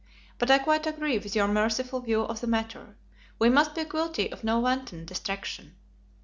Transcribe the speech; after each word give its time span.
But 0.39 0.49
I 0.49 0.57
quite 0.57 0.87
agree 0.87 1.19
with 1.19 1.35
your 1.35 1.47
merciful 1.47 1.99
view 1.99 2.21
of 2.23 2.41
the 2.41 2.47
matter. 2.47 2.95
We 3.37 3.49
must 3.49 3.75
be 3.75 3.85
guilty 3.85 4.31
of 4.31 4.43
no 4.43 4.59
wanton 4.59 5.05
destruction. 5.05 5.75